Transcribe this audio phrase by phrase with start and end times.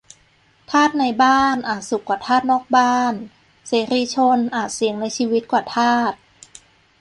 [0.69, 3.13] -ทาสในบ้านอาจสุขกว่าทาสนอกบ้าน
[3.67, 6.13] เสรีชนอาจเสี่ยงในชีวิตกว่าทาส